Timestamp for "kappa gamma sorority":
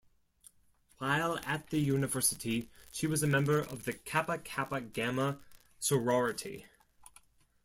4.39-6.65